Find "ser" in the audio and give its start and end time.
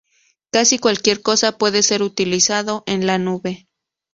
1.83-2.01